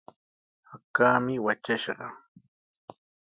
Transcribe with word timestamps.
Hakaami 0.69 1.35
watrashqa. 1.45 2.07